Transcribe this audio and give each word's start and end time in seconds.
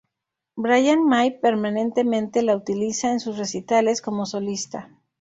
Brian 0.55 1.05
May 1.07 1.29
permanentemente 1.39 2.41
la 2.41 2.55
utiliza 2.55 3.11
en 3.11 3.19
sus 3.19 3.37
recitales 3.37 4.01
como 4.01 4.25
solista. 4.25 4.89